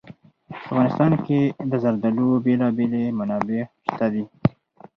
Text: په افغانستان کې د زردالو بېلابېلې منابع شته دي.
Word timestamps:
په 0.49 0.55
افغانستان 0.61 1.11
کې 1.25 1.39
د 1.71 1.73
زردالو 1.83 2.27
بېلابېلې 2.45 3.03
منابع 3.19 3.61
شته 3.89 4.07
دي. 4.13 4.23